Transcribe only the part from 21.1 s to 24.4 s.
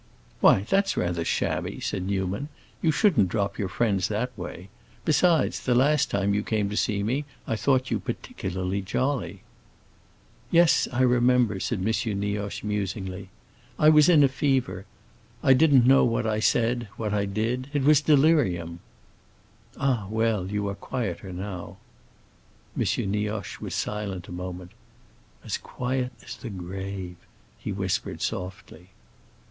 now." M. Nioche was silent a